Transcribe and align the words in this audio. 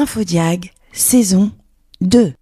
Infodiag, 0.00 0.70
saison 0.92 1.50
2. 2.02 2.32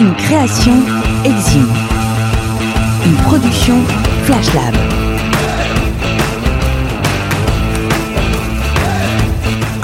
Une 0.00 0.14
création 0.16 0.72
Exime. 1.24 1.72
Une 3.06 3.14
production 3.22 3.76
Flash 4.24 4.52
Lab. 4.54 4.74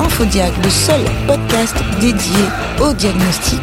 Infodiag, 0.01 0.53
le 0.65 0.69
seul 0.69 1.01
podcast 1.29 1.77
dédié 2.01 2.43
au 2.81 2.93
diagnostic 2.93 3.61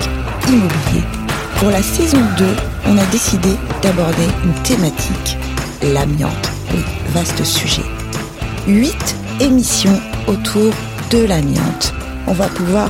immobilier. 0.48 1.21
Pour 1.62 1.70
la 1.70 1.84
saison 1.84 2.18
2, 2.40 2.46
on 2.88 2.98
a 2.98 3.06
décidé 3.12 3.50
d'aborder 3.84 4.26
une 4.44 4.64
thématique, 4.64 5.38
l'amiante. 5.84 6.50
Oui, 6.74 6.80
vaste 7.10 7.44
sujet. 7.44 7.84
Huit 8.66 9.16
émissions 9.40 10.02
autour 10.26 10.74
de 11.12 11.20
l'amiante. 11.20 11.94
On 12.26 12.34
va 12.34 12.48
pouvoir 12.48 12.90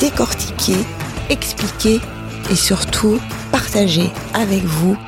décortiquer, 0.00 0.76
expliquer 1.30 1.98
et 2.50 2.56
surtout 2.56 3.18
partager 3.52 4.10
avec 4.34 4.64
vous 4.64 4.98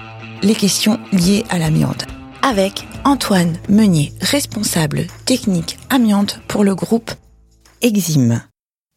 les 0.41 0.55
questions 0.55 0.99
liées 1.13 1.45
à 1.51 1.59
l'amiante. 1.59 2.07
Avec 2.41 2.89
Antoine 3.05 3.59
Meunier, 3.69 4.15
responsable 4.23 5.07
technique 5.27 5.79
amiante 5.91 6.41
pour 6.49 6.65
le 6.65 6.75
groupe 6.75 7.11
Exime. 7.83 8.41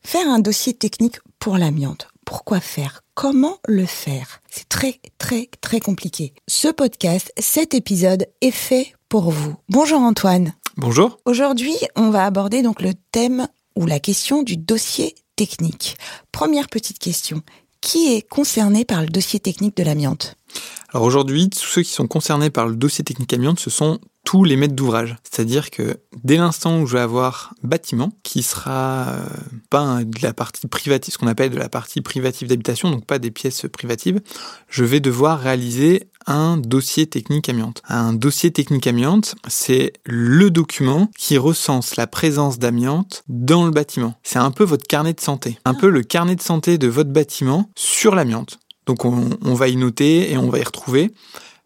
Faire 0.05 0.29
un 0.29 0.39
dossier 0.39 0.73
technique 0.73 1.17
pour 1.37 1.57
l'amiante. 1.57 2.07
Pourquoi 2.25 2.59
faire 2.59 3.01
Comment 3.13 3.59
le 3.67 3.85
faire 3.85 4.41
C'est 4.49 4.67
très 4.67 4.99
très 5.19 5.47
très 5.61 5.79
compliqué. 5.79 6.33
Ce 6.47 6.67
podcast, 6.67 7.31
cet 7.37 7.75
épisode 7.75 8.27
est 8.41 8.51
fait 8.51 8.93
pour 9.09 9.29
vous. 9.29 9.55
Bonjour 9.69 9.99
Antoine. 9.99 10.53
Bonjour. 10.75 11.19
Aujourd'hui, 11.25 11.75
on 11.95 12.09
va 12.09 12.25
aborder 12.25 12.63
donc 12.63 12.81
le 12.81 12.93
thème 13.11 13.47
ou 13.75 13.85
la 13.85 13.99
question 13.99 14.41
du 14.41 14.57
dossier 14.57 15.13
technique. 15.35 15.97
Première 16.31 16.67
petite 16.67 16.99
question. 16.99 17.43
Qui 17.79 18.15
est 18.15 18.27
concerné 18.27 18.85
par 18.85 19.01
le 19.01 19.07
dossier 19.07 19.39
technique 19.39 19.77
de 19.77 19.83
l'amiante? 19.83 20.35
Alors 20.89 21.03
aujourd'hui, 21.03 21.49
tous 21.49 21.59
ceux 21.59 21.83
qui 21.83 21.91
sont 21.91 22.07
concernés 22.07 22.49
par 22.49 22.67
le 22.67 22.75
dossier 22.75 23.03
technique 23.03 23.33
amiante, 23.33 23.59
ce 23.59 23.69
sont 23.69 23.99
tous 24.25 24.43
les 24.43 24.57
maîtres 24.57 24.75
d'ouvrage. 24.75 25.15
C'est-à-dire 25.23 25.69
que 25.69 25.97
dès 26.23 26.35
l'instant 26.35 26.81
où 26.81 26.87
je 26.87 26.93
vais 26.97 27.01
avoir 27.01 27.53
bâtiment, 27.63 28.11
qui 28.23 28.43
sera 28.43 29.09
euh, 29.09 29.29
pas 29.69 30.03
de 30.03 30.21
la 30.21 30.33
partie 30.33 30.67
privative, 30.67 31.13
ce 31.13 31.17
qu'on 31.17 31.27
appelle 31.27 31.51
de 31.51 31.57
la 31.57 31.69
partie 31.69 32.01
privative 32.01 32.49
d'habitation, 32.49 32.91
donc 32.91 33.05
pas 33.05 33.19
des 33.19 33.31
pièces 33.31 33.65
privatives, 33.71 34.19
je 34.67 34.83
vais 34.83 34.99
devoir 34.99 35.39
réaliser 35.39 36.09
un 36.25 36.57
dossier 36.57 37.05
technique 37.05 37.49
amiante. 37.49 37.83
Un 37.87 38.13
dossier 38.13 38.51
technique 38.51 38.87
amiante, 38.87 39.35
c'est 39.47 39.93
le 40.05 40.49
document 40.49 41.11
qui 41.17 41.37
recense 41.37 41.95
la 41.95 42.07
présence 42.07 42.57
d'amiante 42.57 43.23
dans 43.29 43.63
le 43.65 43.71
bâtiment. 43.71 44.15
C'est 44.23 44.39
un 44.39 44.51
peu 44.51 44.63
votre 44.63 44.87
carnet 44.87 45.13
de 45.13 45.21
santé, 45.21 45.59
un 45.65 45.75
peu 45.75 45.89
le 45.89 46.01
carnet 46.01 46.35
de 46.35 46.41
santé 46.41 46.79
de 46.79 46.87
votre 46.87 47.11
bâtiment 47.11 47.69
sur 47.75 48.15
l'amiante. 48.15 48.57
Donc 48.87 49.05
on, 49.05 49.29
on 49.43 49.53
va 49.53 49.67
y 49.67 49.75
noter 49.75 50.31
et 50.31 50.37
on 50.37 50.49
va 50.49 50.57
y 50.57 50.63
retrouver 50.63 51.11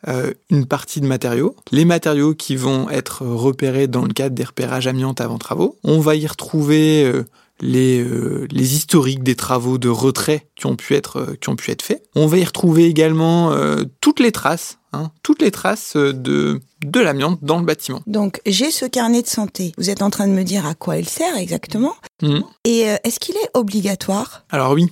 euh, 0.08 0.32
une 0.50 0.66
partie 0.66 1.02
de 1.02 1.06
matériaux, 1.06 1.56
les 1.72 1.84
matériaux 1.84 2.34
qui 2.34 2.56
vont 2.56 2.90
être 2.90 3.26
repérés 3.26 3.88
dans 3.88 4.04
le 4.04 4.14
cadre 4.14 4.34
des 4.34 4.46
repérages 4.46 4.88
amiante 4.88 5.20
avant 5.20 5.38
travaux. 5.38 5.78
On 5.84 6.00
va 6.00 6.16
y 6.16 6.26
retrouver 6.26 7.04
euh, 7.04 7.26
les, 7.60 8.02
euh, 8.02 8.48
les 8.50 8.76
historiques 8.76 9.24
des 9.24 9.36
travaux 9.36 9.78
de 9.78 9.90
retrait 9.90 10.48
qui 10.56 10.68
ont 10.68 10.78
pu 10.78 10.96
être, 10.96 11.36
qui 11.42 11.52
faits. 11.82 12.04
On 12.16 12.28
va 12.28 12.38
y 12.38 12.46
retrouver 12.46 12.86
également 12.86 13.54
toutes 14.00 14.22
les 14.22 14.32
traces, 14.32 14.80
hein, 14.94 15.12
toutes 15.22 15.42
les 15.42 15.52
traces 15.52 15.98
de, 15.98 16.62
de 16.86 17.00
l'amiante 17.02 17.40
dans 17.42 17.60
le 17.60 17.66
bâtiment. 17.66 18.02
Donc 18.08 18.40
j'ai 18.46 18.72
ce 18.72 18.86
carnet 18.86 19.22
de 19.22 19.28
santé. 19.28 19.74
Vous 19.78 19.90
êtes 19.90 20.02
en 20.02 20.10
train 20.10 20.28
de 20.28 20.34
me 20.34 20.44
dire 20.44 20.66
à 20.66 20.76
quoi 20.76 20.98
il 20.98 21.10
sert 21.10 21.36
exactement 21.36 21.96
Mmh. 22.22 22.40
Et 22.66 22.90
euh, 22.90 22.96
est-ce 23.04 23.20
qu'il 23.20 23.36
est 23.36 23.50
obligatoire? 23.54 24.44
Alors 24.50 24.74
oui, 24.74 24.88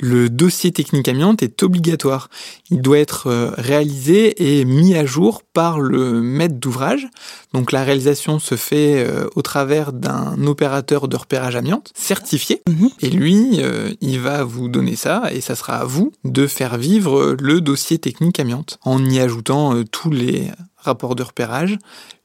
le 0.00 0.28
dossier 0.28 0.72
technique 0.72 1.08
amiante 1.08 1.42
est 1.42 1.62
obligatoire. 1.62 2.28
Il 2.70 2.80
doit 2.82 2.98
être 2.98 3.28
euh, 3.28 3.50
réalisé 3.56 4.58
et 4.58 4.64
mis 4.64 4.96
à 4.96 5.06
jour 5.06 5.42
par 5.42 5.78
le 5.78 6.20
maître 6.20 6.56
d'ouvrage. 6.56 7.06
Donc 7.52 7.72
la 7.72 7.84
réalisation 7.84 8.38
se 8.38 8.56
fait 8.56 9.04
euh, 9.06 9.28
au 9.36 9.42
travers 9.42 9.92
d'un 9.92 10.44
opérateur 10.46 11.08
de 11.08 11.16
repérage 11.16 11.56
amiante 11.56 11.92
certifié. 11.94 12.62
Mhm. 12.68 12.90
Et 13.00 13.10
lui, 13.10 13.60
il 14.00 14.20
va 14.20 14.44
vous 14.44 14.68
donner 14.68 14.96
ça 14.96 15.24
et 15.32 15.40
ça 15.40 15.54
sera 15.54 15.76
à 15.76 15.84
vous 15.84 16.12
de 16.24 16.46
faire 16.46 16.78
vivre 16.78 17.36
le 17.38 17.60
dossier 17.60 17.98
technique 17.98 18.40
amiante 18.40 18.78
en 18.82 19.04
y 19.04 19.20
ajoutant 19.20 19.82
tous 19.90 20.10
les 20.10 20.50
rapports 20.86 21.14
de 21.14 21.22
repérage 21.22 21.76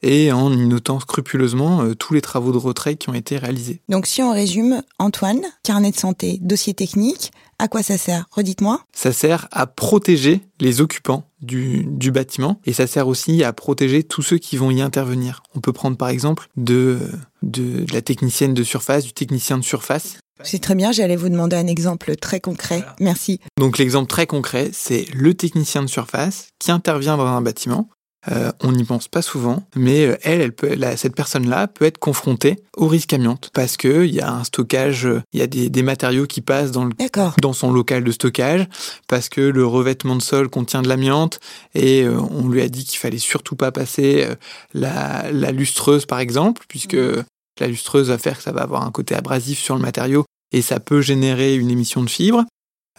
et 0.01 0.31
en 0.31 0.51
y 0.51 0.65
notant 0.65 0.99
scrupuleusement 0.99 1.81
euh, 1.81 1.93
tous 1.93 2.13
les 2.13 2.21
travaux 2.21 2.51
de 2.51 2.57
retrait 2.57 2.95
qui 2.95 3.09
ont 3.09 3.13
été 3.13 3.37
réalisés. 3.37 3.81
Donc 3.89 4.07
si 4.07 4.21
on 4.23 4.31
résume, 4.31 4.81
Antoine, 4.97 5.41
carnet 5.63 5.91
de 5.91 5.97
santé, 5.97 6.39
dossier 6.41 6.73
technique, 6.73 7.31
à 7.59 7.67
quoi 7.67 7.83
ça 7.83 7.97
sert? 7.97 8.25
Redites-moi. 8.31 8.81
Ça 8.93 9.11
sert 9.11 9.47
à 9.51 9.67
protéger 9.67 10.41
les 10.59 10.81
occupants 10.81 11.25
du, 11.41 11.85
du 11.85 12.11
bâtiment 12.11 12.59
et 12.65 12.73
ça 12.73 12.87
sert 12.87 13.07
aussi 13.07 13.43
à 13.43 13.53
protéger 13.53 14.03
tous 14.03 14.23
ceux 14.23 14.37
qui 14.37 14.57
vont 14.57 14.71
y 14.71 14.81
intervenir. 14.81 15.43
On 15.55 15.59
peut 15.59 15.73
prendre 15.73 15.97
par 15.97 16.09
exemple 16.09 16.47
de, 16.55 16.99
de, 17.43 17.83
de 17.85 17.93
la 17.93 18.01
technicienne 18.01 18.53
de 18.53 18.63
surface, 18.63 19.03
du 19.03 19.13
technicien 19.13 19.57
de 19.57 19.63
surface. 19.63 20.17
C'est 20.43 20.57
très 20.59 20.73
bien, 20.73 20.91
j'allais 20.91 21.15
vous 21.15 21.29
demander 21.29 21.55
un 21.55 21.67
exemple 21.67 22.15
très 22.15 22.39
concret. 22.39 22.83
Merci. 22.99 23.39
Donc 23.59 23.77
l'exemple 23.77 24.09
très 24.09 24.25
concret, 24.25 24.71
c'est 24.73 25.05
le 25.13 25.35
technicien 25.35 25.83
de 25.83 25.87
surface 25.87 26.47
qui 26.57 26.71
intervient 26.71 27.15
dans 27.15 27.27
un 27.27 27.41
bâtiment. 27.43 27.89
Euh, 28.29 28.51
on 28.61 28.71
n'y 28.71 28.83
pense 28.83 29.07
pas 29.07 29.23
souvent, 29.23 29.63
mais 29.75 30.05
euh, 30.05 30.15
elle, 30.21 30.41
elle 30.41 30.51
peut, 30.53 30.75
la- 30.75 30.95
cette 30.95 31.15
personne-là 31.15 31.65
peut 31.67 31.85
être 31.85 31.97
confrontée 31.97 32.59
au 32.77 32.87
risque 32.87 33.13
amiante 33.13 33.49
parce 33.51 33.77
que 33.77 34.05
il 34.05 34.13
y 34.13 34.21
a 34.21 34.31
un 34.31 34.43
stockage, 34.43 35.07
il 35.33 35.39
y 35.39 35.41
a 35.43 35.47
des, 35.47 35.69
des 35.71 35.81
matériaux 35.81 36.27
qui 36.27 36.41
passent 36.41 36.69
dans 36.71 36.85
le 36.85 36.93
D'accord. 36.93 37.33
dans 37.41 37.53
son 37.53 37.71
local 37.71 38.03
de 38.03 38.11
stockage 38.11 38.67
parce 39.07 39.27
que 39.27 39.41
le 39.41 39.65
revêtement 39.65 40.15
de 40.15 40.21
sol 40.21 40.49
contient 40.49 40.83
de 40.83 40.87
l'amiante 40.87 41.39
et 41.73 42.03
euh, 42.03 42.19
on 42.19 42.47
lui 42.47 42.61
a 42.61 42.69
dit 42.69 42.85
qu'il 42.85 42.99
fallait 42.99 43.17
surtout 43.17 43.55
pas 43.55 43.71
passer 43.71 44.23
euh, 44.29 44.35
la, 44.75 45.31
la 45.31 45.51
lustreuse 45.51 46.05
par 46.05 46.19
exemple 46.19 46.65
puisque 46.67 46.97
la 47.59 47.67
lustreuse 47.67 48.09
va 48.09 48.19
faire 48.19 48.37
que 48.37 48.43
ça 48.43 48.51
va 48.51 48.61
avoir 48.61 48.83
un 48.85 48.91
côté 48.91 49.15
abrasif 49.15 49.57
sur 49.59 49.73
le 49.75 49.81
matériau 49.81 50.25
et 50.51 50.61
ça 50.61 50.79
peut 50.79 51.01
générer 51.01 51.55
une 51.55 51.71
émission 51.71 52.03
de 52.03 52.09
fibres. 52.09 52.43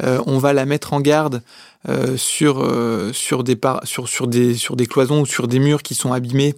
Euh, 0.03 0.22
on 0.26 0.38
va 0.38 0.53
la 0.53 0.64
mettre 0.64 0.94
en 0.94 1.00
garde 1.00 1.42
euh, 1.88 2.16
sur, 2.16 2.62
euh, 2.62 3.12
sur, 3.12 3.44
des 3.44 3.56
cloisons 4.86 5.20
ou 5.20 5.26
sur 5.26 5.48
des 5.48 5.58
murs 5.58 5.82
qui 5.82 5.94
sont 5.94 6.12
abîmés 6.12 6.54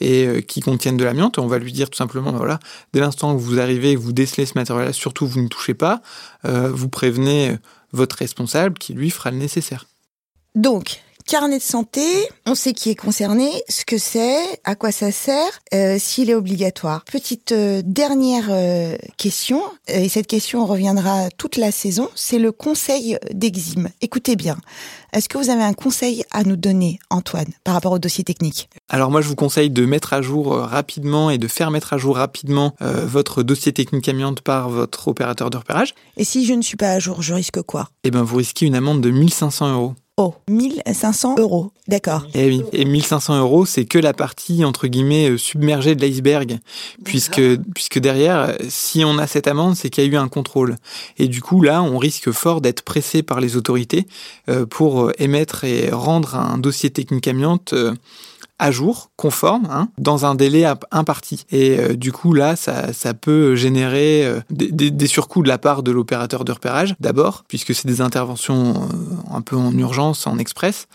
et 0.00 0.42
qui 0.46 0.60
contiennent 0.60 0.96
de 0.96 1.04
l'amiante. 1.04 1.38
On 1.38 1.46
va 1.46 1.58
lui 1.58 1.72
dire 1.72 1.90
tout 1.90 1.98
simplement, 1.98 2.32
ben 2.32 2.38
voilà, 2.38 2.60
dès 2.92 3.00
l'instant 3.00 3.34
que 3.34 3.40
vous 3.40 3.60
arrivez 3.60 3.94
vous 3.96 4.12
décelez 4.12 4.46
ce 4.46 4.54
matériau-là, 4.54 4.92
surtout 4.92 5.26
vous 5.26 5.42
ne 5.42 5.48
touchez 5.48 5.74
pas, 5.74 6.00
vous 6.44 6.88
prévenez 6.88 7.56
votre 7.92 8.16
responsable 8.16 8.78
qui 8.78 8.94
lui 8.94 9.10
fera 9.10 9.30
le 9.30 9.36
nécessaire. 9.36 9.86
Donc, 10.54 11.00
carnet 11.28 11.58
de 11.58 11.62
santé, 11.62 12.00
on 12.46 12.54
sait 12.54 12.72
qui 12.72 12.88
est 12.88 12.94
concerné, 12.94 13.50
ce 13.68 13.84
que 13.84 13.98
c'est, 13.98 14.38
à 14.64 14.74
quoi 14.74 14.90
ça 14.92 15.12
sert, 15.12 15.60
euh, 15.74 15.96
s'il 15.98 16.30
est 16.30 16.34
obligatoire. 16.34 17.04
Petite 17.04 17.52
euh, 17.52 17.82
dernière 17.84 18.46
euh, 18.48 18.96
question, 19.18 19.60
et 19.88 20.08
cette 20.08 20.26
question 20.26 20.64
reviendra 20.64 21.28
toute 21.36 21.58
la 21.58 21.70
saison, 21.70 22.08
c'est 22.14 22.38
le 22.38 22.50
conseil 22.50 23.18
d'Exime. 23.30 23.90
Écoutez 24.00 24.36
bien, 24.36 24.56
est-ce 25.12 25.28
que 25.28 25.36
vous 25.36 25.50
avez 25.50 25.62
un 25.62 25.74
conseil 25.74 26.24
à 26.30 26.44
nous 26.44 26.56
donner, 26.56 26.98
Antoine, 27.10 27.52
par 27.62 27.74
rapport 27.74 27.92
au 27.92 27.98
dossier 27.98 28.24
technique? 28.24 28.70
Alors 28.88 29.10
moi 29.10 29.20
je 29.20 29.28
vous 29.28 29.36
conseille 29.36 29.68
de 29.68 29.84
mettre 29.84 30.14
à 30.14 30.22
jour 30.22 30.56
rapidement 30.56 31.28
et 31.28 31.36
de 31.36 31.46
faire 31.46 31.70
mettre 31.70 31.92
à 31.92 31.98
jour 31.98 32.16
rapidement 32.16 32.74
votre 32.80 33.42
dossier 33.42 33.72
technique 33.72 34.08
amiante 34.08 34.40
par 34.40 34.70
votre 34.70 35.08
opérateur 35.08 35.50
de 35.50 35.58
repérage. 35.58 35.94
Et 36.16 36.24
si 36.24 36.46
je 36.46 36.54
ne 36.54 36.62
suis 36.62 36.76
pas 36.76 36.92
à 36.92 36.98
jour, 36.98 37.20
je 37.20 37.34
risque 37.34 37.60
quoi? 37.62 37.90
Et 38.04 38.10
ben 38.10 38.22
vous 38.22 38.36
risquez 38.36 38.64
une 38.64 38.74
amende 38.74 39.02
de 39.02 39.10
1500 39.10 39.74
euros. 39.74 39.94
Oh, 40.20 40.34
1500 40.50 41.36
euros, 41.38 41.70
d'accord. 41.86 42.26
Et 42.34 42.48
oui, 42.48 42.64
et 42.72 42.84
1500 42.84 43.38
euros, 43.38 43.64
c'est 43.66 43.84
que 43.84 44.00
la 44.00 44.12
partie 44.12 44.64
entre 44.64 44.88
guillemets 44.88 45.30
euh, 45.30 45.38
submergée 45.38 45.94
de 45.94 46.04
l'iceberg, 46.04 46.58
puisque 47.04 47.40
puisque 47.72 48.00
derrière, 48.00 48.52
si 48.68 49.04
on 49.04 49.16
a 49.18 49.28
cette 49.28 49.46
amende, 49.46 49.76
c'est 49.76 49.90
qu'il 49.90 50.02
y 50.02 50.08
a 50.08 50.10
eu 50.10 50.16
un 50.16 50.26
contrôle. 50.26 50.74
Et 51.18 51.28
du 51.28 51.40
coup 51.40 51.62
là, 51.62 51.84
on 51.84 51.98
risque 51.98 52.32
fort 52.32 52.60
d'être 52.60 52.82
pressé 52.82 53.22
par 53.22 53.40
les 53.40 53.54
autorités 53.56 54.08
euh, 54.48 54.66
pour 54.66 55.04
euh, 55.04 55.12
émettre 55.20 55.62
et 55.62 55.90
rendre 55.90 56.34
un 56.34 56.58
dossier 56.58 56.90
technique 56.90 57.28
amiante 57.28 57.72
à 58.58 58.70
jour, 58.70 59.10
conforme, 59.16 59.66
hein, 59.70 59.88
dans 59.98 60.26
un 60.26 60.34
délai 60.34 60.66
imparti. 60.90 61.44
Et 61.50 61.78
euh, 61.78 61.94
du 61.94 62.10
coup, 62.12 62.32
là, 62.32 62.56
ça, 62.56 62.92
ça 62.92 63.14
peut 63.14 63.54
générer 63.54 64.24
euh, 64.26 64.40
des, 64.50 64.90
des- 64.90 65.06
surcoûts 65.06 65.42
de 65.42 65.48
la 65.48 65.58
part 65.58 65.82
de 65.82 65.90
l'opérateur 65.92 66.44
de 66.44 66.52
repérage, 66.52 66.94
d'abord, 67.00 67.44
puisque 67.48 67.74
c'est 67.74 67.86
des 67.86 68.00
interventions 68.00 68.74
euh, 68.74 69.34
un 69.34 69.40
peu 69.42 69.56
en 69.56 69.72
urgence, 69.78 70.26
en 70.26 70.38
express. 70.38 70.86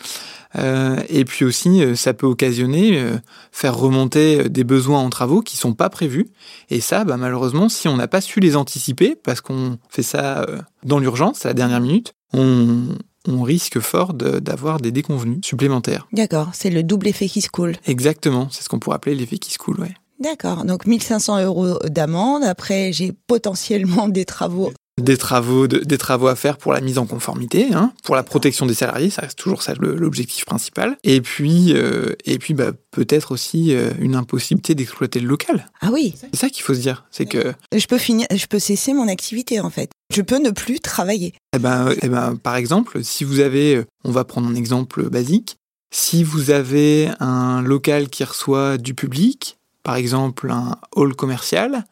Euh, 0.56 1.00
et 1.08 1.24
puis 1.24 1.44
aussi, 1.44 1.82
euh, 1.82 1.96
ça 1.96 2.14
peut 2.14 2.26
occasionner, 2.26 3.00
euh, 3.00 3.16
faire 3.50 3.76
remonter 3.76 4.48
des 4.48 4.62
besoins 4.62 5.00
en 5.00 5.10
travaux 5.10 5.40
qui 5.40 5.56
sont 5.56 5.72
pas 5.72 5.88
prévus. 5.90 6.28
Et 6.70 6.80
ça, 6.80 7.04
bah, 7.04 7.16
malheureusement, 7.16 7.68
si 7.68 7.88
on 7.88 7.96
n'a 7.96 8.06
pas 8.08 8.20
su 8.20 8.40
les 8.40 8.56
anticiper, 8.56 9.16
parce 9.16 9.40
qu'on 9.40 9.78
fait 9.88 10.04
ça 10.04 10.46
dans 10.84 10.98
l'urgence, 10.98 11.44
à 11.44 11.48
la 11.48 11.54
dernière 11.54 11.80
minute, 11.80 12.14
on, 12.32 12.84
on 13.26 13.42
risque 13.42 13.80
fort 13.80 14.14
d'avoir 14.14 14.80
des 14.80 14.92
déconvenus 14.92 15.38
supplémentaires. 15.42 16.06
D'accord, 16.12 16.50
c'est 16.52 16.70
le 16.70 16.82
double 16.82 17.08
effet 17.08 17.28
qui 17.28 17.40
se 17.40 17.48
coule. 17.48 17.74
Exactement, 17.86 18.48
c'est 18.50 18.62
ce 18.62 18.68
qu'on 18.68 18.78
pourrait 18.78 18.96
appeler 18.96 19.14
l'effet 19.14 19.38
qui 19.38 19.52
se 19.52 19.58
coule, 19.58 19.80
ouais. 19.80 19.94
D'accord, 20.20 20.64
donc 20.64 20.86
1500 20.86 21.42
euros 21.42 21.78
d'amende. 21.88 22.44
Après, 22.44 22.92
j'ai 22.92 23.12
potentiellement 23.26 24.08
des 24.08 24.24
travaux 24.24 24.72
des 25.02 25.16
travaux, 25.16 25.66
des 25.66 25.98
travaux 25.98 26.28
à 26.28 26.36
faire 26.36 26.56
pour 26.56 26.72
la 26.72 26.80
mise 26.80 26.98
en 26.98 27.06
conformité, 27.06 27.74
hein, 27.74 27.92
pour 28.04 28.14
la 28.14 28.22
protection 28.22 28.64
des 28.64 28.74
salariés, 28.74 29.10
ça 29.10 29.22
reste 29.22 29.38
toujours 29.38 29.62
ça 29.62 29.74
l'objectif 29.78 30.44
principal. 30.44 30.96
Et 31.02 31.20
puis, 31.20 31.72
euh, 31.74 32.14
et 32.24 32.38
puis 32.38 32.54
bah, 32.54 32.72
peut-être 32.92 33.32
aussi 33.32 33.74
euh, 33.74 33.90
une 33.98 34.14
impossibilité 34.14 34.74
d'exploiter 34.74 35.18
le 35.18 35.26
local. 35.26 35.68
Ah 35.80 35.90
oui. 35.92 36.14
C'est 36.32 36.36
ça 36.36 36.48
qu'il 36.48 36.62
faut 36.62 36.74
se 36.74 36.80
dire, 36.80 37.04
c'est 37.10 37.26
que 37.26 37.54
je 37.76 37.86
peux 37.86 37.98
finir, 37.98 38.26
je 38.32 38.46
peux 38.46 38.60
cesser 38.60 38.94
mon 38.94 39.08
activité 39.08 39.60
en 39.60 39.70
fait. 39.70 39.90
Je 40.12 40.22
peux 40.22 40.38
ne 40.38 40.50
plus 40.50 40.78
travailler. 40.78 41.34
Eh 41.56 41.58
ben, 41.58 41.92
eh 42.02 42.08
ben, 42.08 42.36
par 42.36 42.54
exemple, 42.54 43.02
si 43.02 43.24
vous 43.24 43.40
avez, 43.40 43.76
euh, 43.76 43.84
on 44.04 44.12
va 44.12 44.24
prendre 44.24 44.48
un 44.48 44.54
exemple 44.54 45.08
basique, 45.10 45.56
si 45.92 46.22
vous 46.22 46.50
avez 46.50 47.10
un 47.20 47.62
local 47.62 48.08
qui 48.08 48.22
reçoit 48.22 48.78
du 48.78 48.94
public, 48.94 49.58
par 49.82 49.96
exemple 49.96 50.50
un 50.50 50.76
hall 50.94 51.14
commercial, 51.14 51.84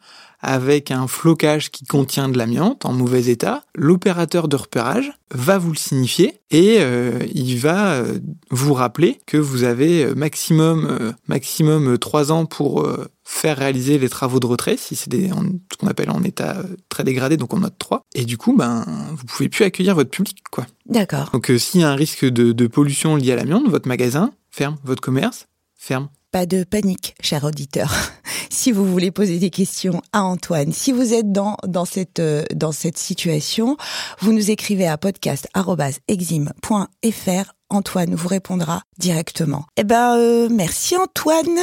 avec 0.43 0.91
un 0.91 1.07
flocage 1.07 1.71
qui 1.71 1.85
contient 1.85 2.27
de 2.27 2.37
l'amiante 2.37 2.85
en 2.85 2.91
mauvais 2.91 3.27
état, 3.27 3.63
l'opérateur 3.75 4.49
de 4.49 4.57
repérage 4.57 5.13
va 5.31 5.57
vous 5.57 5.71
le 5.71 5.77
signifier 5.77 6.41
et 6.51 6.77
euh, 6.79 7.19
il 7.33 7.57
va 7.57 7.93
euh, 7.93 8.19
vous 8.51 8.73
rappeler 8.73 9.19
que 9.25 9.37
vous 9.37 9.63
avez 9.63 10.03
euh, 10.03 10.13
maximum 10.15 11.13
maximum 11.27 11.97
3 11.97 12.31
ans 12.33 12.45
pour 12.45 12.87
faire 13.23 13.57
réaliser 13.57 13.97
les 13.97 14.09
travaux 14.09 14.39
de 14.39 14.45
retrait 14.45 14.75
si 14.77 14.95
c'est 14.95 15.09
ce 15.11 15.77
qu'on 15.79 15.87
appelle 15.87 16.11
en 16.11 16.23
état 16.23 16.57
très 16.89 17.05
dégradé 17.05 17.37
donc 17.37 17.53
en 17.53 17.59
note 17.59 17.75
3 17.79 18.03
et 18.13 18.25
du 18.25 18.37
coup 18.37 18.55
ben 18.55 18.85
vous 19.11 19.25
pouvez 19.25 19.47
plus 19.47 19.63
accueillir 19.63 19.95
votre 19.95 20.09
public 20.09 20.43
quoi. 20.51 20.67
D'accord. 20.87 21.29
Donc 21.31 21.51
s'il 21.57 21.81
y 21.81 21.83
a 21.83 21.89
un 21.89 21.95
risque 21.95 22.25
de, 22.25 22.51
de 22.51 22.67
pollution 22.67 23.15
lié 23.15 23.31
à 23.31 23.37
l'amiante, 23.37 23.69
votre 23.69 23.87
magasin 23.87 24.31
ferme, 24.51 24.75
votre 24.83 25.01
commerce 25.01 25.47
ferme. 25.77 26.09
Pas 26.33 26.45
de 26.47 26.63
panique, 26.63 27.13
cher 27.21 27.43
auditeur. 27.43 27.93
si 28.49 28.71
vous 28.71 28.87
voulez 28.87 29.11
poser 29.11 29.37
des 29.37 29.51
questions 29.51 30.01
à 30.13 30.23
Antoine, 30.23 30.73
si 30.73 30.91
vous 30.91 31.13
êtes 31.13 31.31
dans, 31.31 31.57
dans, 31.63 31.85
cette, 31.85 32.17
euh, 32.17 32.43
dans 32.55 32.71
cette 32.71 32.97
situation, 32.97 33.77
vous 34.19 34.33
nous 34.33 34.49
écrivez 34.49 34.87
à 34.87 34.97
podcast.exim.fr. 34.97 37.53
Antoine 37.69 38.15
vous 38.15 38.27
répondra 38.27 38.81
directement. 38.97 39.65
Eh 39.77 39.83
ben, 39.83 40.17
euh, 40.17 40.49
merci 40.51 40.97
Antoine. 40.97 41.45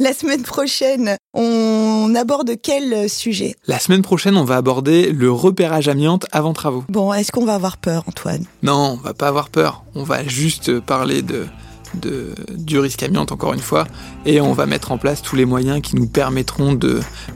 La 0.00 0.12
semaine 0.12 0.42
prochaine, 0.42 1.16
on 1.32 2.14
aborde 2.14 2.56
quel 2.62 3.08
sujet? 3.08 3.56
La 3.66 3.78
semaine 3.78 4.02
prochaine, 4.02 4.36
on 4.36 4.44
va 4.44 4.56
aborder 4.56 5.12
le 5.12 5.32
repérage 5.32 5.88
amiante 5.88 6.26
avant 6.30 6.52
travaux. 6.52 6.84
Bon, 6.90 7.14
est-ce 7.14 7.32
qu'on 7.32 7.46
va 7.46 7.54
avoir 7.54 7.78
peur, 7.78 8.04
Antoine? 8.06 8.44
Non, 8.62 8.98
on 8.98 9.02
va 9.02 9.14
pas 9.14 9.28
avoir 9.28 9.48
peur. 9.48 9.82
On 9.94 10.02
va 10.02 10.28
juste 10.28 10.78
parler 10.80 11.22
de 11.22 11.46
de, 11.94 12.34
du 12.56 12.78
risque 12.78 13.02
amiante, 13.02 13.32
encore 13.32 13.54
une 13.54 13.60
fois, 13.60 13.86
et 14.26 14.40
on 14.40 14.52
va 14.52 14.66
mettre 14.66 14.92
en 14.92 14.98
place 14.98 15.22
tous 15.22 15.36
les 15.36 15.44
moyens 15.44 15.80
qui 15.80 15.96
nous 15.96 16.06
permettront 16.06 16.74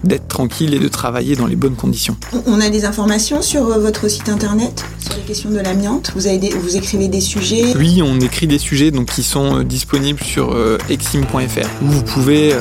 d'être 0.04 0.28
tranquilles 0.28 0.75
et 0.75 0.78
de 0.78 0.88
travailler 0.88 1.37
dans 1.37 1.46
les 1.46 1.56
bonnes 1.56 1.76
conditions. 1.76 2.16
On 2.46 2.60
a 2.60 2.70
des 2.70 2.84
informations 2.84 3.43
sur 3.43 3.66
euh, 3.66 3.78
votre 3.78 4.08
site 4.08 4.28
internet 4.28 4.84
sur 4.99 5.14
les 5.14 5.22
questions 5.22 5.50
de 5.50 5.58
l'amiante? 5.58 6.12
Vous, 6.14 6.26
avez 6.26 6.50
vous 6.50 6.76
écrivez 6.76 7.08
des 7.08 7.20
sujets? 7.20 7.75
Oui, 7.76 8.02
on 8.02 8.20
écrit 8.20 8.46
des 8.46 8.58
sujets 8.58 8.90
donc, 8.90 9.10
qui 9.10 9.22
sont 9.22 9.58
euh, 9.58 9.64
disponibles 9.64 10.22
sur 10.22 10.52
euh, 10.52 10.78
exim.fr 10.88 11.69
où 11.82 11.87
vous 11.87 12.02
pouvez 12.02 12.55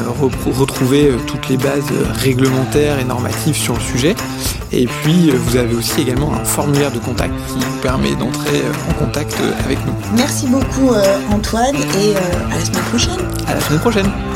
retrouver 0.58 1.12
toutes 1.28 1.50
les 1.50 1.58
bases 1.58 1.92
réglementaires 2.14 3.00
et 3.00 3.04
normatives 3.04 3.56
sur 3.56 3.74
le 3.74 3.80
sujet. 3.80 4.16
Et 4.74 4.86
puis, 4.86 5.32
vous 5.32 5.58
avez 5.58 5.76
aussi 5.76 6.02
également 6.02 6.34
un 6.34 6.46
formulaire 6.46 6.92
de 6.92 7.00
contact 7.00 7.34
qui 7.48 7.60
vous 7.66 7.78
permet 7.82 8.16
d'entrer 8.16 8.62
en 8.90 8.94
contact 8.94 9.36
avec 9.66 9.78
nous. 9.86 9.94
Merci 10.16 10.48
beaucoup, 10.48 10.94
Antoine 11.30 11.76
et 11.76 12.16
euh, 12.16 12.52
à 12.52 12.56
la 12.56 12.66
semaine 12.66 12.84
prochaine. 12.84 13.20
À 13.48 13.56
la 13.56 13.62
semaine 13.62 13.80
prochaine. 13.80 14.31